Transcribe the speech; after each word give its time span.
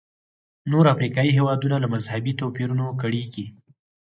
نور 0.71 0.85
افریقایي 0.93 1.31
هېوادونه 1.37 1.75
له 1.83 1.87
مذهبي 1.93 2.33
توپیرونو 2.41 2.85
کړېږي. 3.01 3.45